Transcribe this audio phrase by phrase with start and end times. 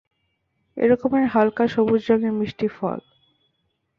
[0.77, 2.99] এক রকমের হালকা সবুজ রঙের মিষ্টি ফল।